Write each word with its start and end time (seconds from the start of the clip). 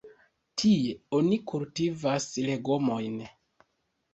Tie 0.61 0.95
oni 1.17 1.39
kultivas 1.51 2.27
legomojn. 2.47 3.21